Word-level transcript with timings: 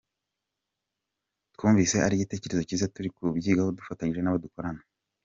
Twumvise 1.53 1.95
ari 2.05 2.13
igitekerezo 2.15 2.61
cyiza, 2.67 2.91
turi 2.93 3.09
kubyigaho 3.15 3.69
dufatanyije 3.77 4.21
n’abo 4.21 4.37
dukorana. 4.45 4.81